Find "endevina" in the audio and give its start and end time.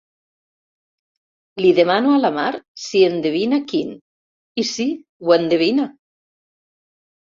3.09-3.61, 5.41-5.87